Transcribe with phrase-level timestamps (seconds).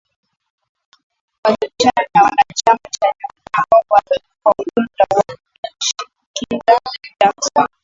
[1.43, 4.11] Walipishana na wanachama cha jamhuri ambao kwa
[4.59, 6.79] ujumla walimshinikiza
[7.21, 7.67] Jackson